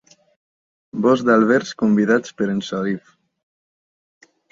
[1.05, 3.13] Bosc d'Alberts convidats per en Sharif.